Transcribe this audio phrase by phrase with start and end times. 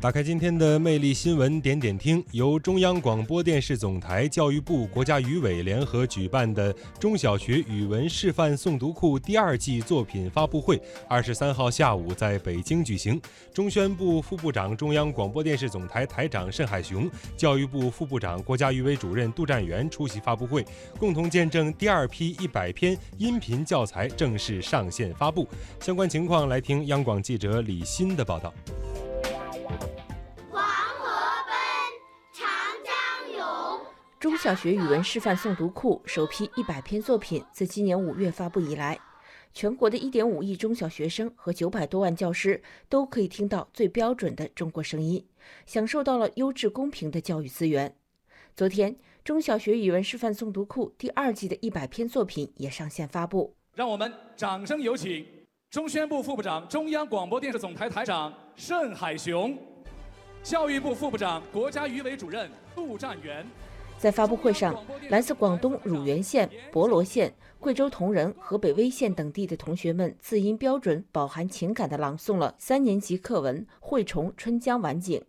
[0.00, 13.20] 打开今天的魅力新闻点点听，由中央广播电视总台、教育部、国家语委联合举办的中小学语文示范诵读库第二季作品发布会，二十三号下午在北京举行。
[13.52, 17.06] 中宣部副部长、中央广播电视总台台长盛海雄，
[17.36, 20.64] 教育部副部长、国家语委主任杜占元出席发布会，
[20.98, 25.46] 共同见证第二批一百篇音频教材正式上线发布。
[25.78, 28.50] 相关情况，来听央广记者李欣的报道。
[34.20, 39.00] 中小学语文示范诵读库首批一百篇作品自今年五月发布以来，
[39.54, 45.24] 全国的一点五亿中小学生和九百多万教师都可以听到最标准的中国声音，
[45.64, 47.96] 享受到了优质公平的教育资源。
[48.54, 53.56] 昨天，中小学语文示范诵读库第二季的一百篇作品也上线发布。
[53.74, 55.26] 让我们掌声有请
[55.70, 59.56] 中宣部副部长、中央广播电视总台台长盛海雄，
[60.42, 63.46] 教育部副部长、国家语委主任杜占元。
[64.00, 75.20] 在发布会上，来自广东乳源县、博罗县、贵州铜仁、河北威县等地的同学们，字音标准、饱含情感地朗诵了三年级课文《惠崇春江晚景》。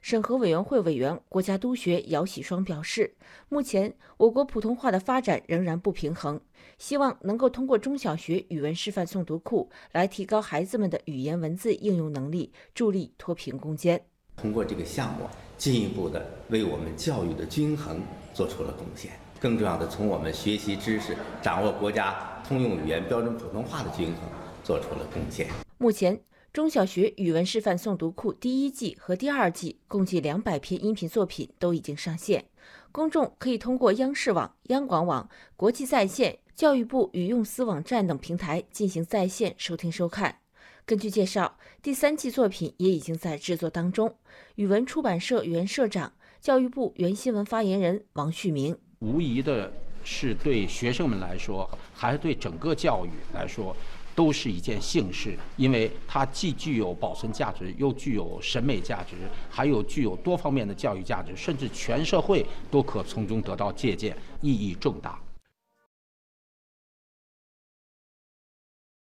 [0.00, 3.16] 审核委员会委员、国家督学姚喜双表示，
[3.48, 6.40] 目前我国普通话的发展仍然不平衡，
[6.78, 14.00] 希望能够通过中小学语文示范诵读库来提高孩子们的语言文字应用能力，助力脱贫攻坚。
[14.36, 15.28] 通过这个项目。
[15.56, 18.00] 进一步的为我们教育的均衡
[18.32, 19.12] 做出了贡献。
[19.40, 24.16] 更重要的，从我们学习知识、掌握国家通用语言标准普通话的均衡
[24.62, 25.48] 做出了贡献。
[25.76, 26.18] 目前，
[26.52, 32.46] 中小学语文示范诵读库第一季和第二季共计两百篇音频作品都已经上线，
[32.90, 40.38] 公众可以通过央视网、央广网、国际在线、教育部语用思网站等平台进行在线收听收看。
[40.86, 44.14] 根据介绍，第三季作品也已经在制作当中。
[44.56, 49.72] 语文出版社原社长、教育部原新闻发言人王旭明，无疑的
[50.04, 53.74] 是对学生们来说，还是对整个教育来说，
[54.14, 59.16] 都是一件幸事，因为它既具有保存价值，又具有审美价值，
[59.48, 65.18] 还有具有多方面的教育价值，甚至全社会都可从中得到借鉴，意义重大。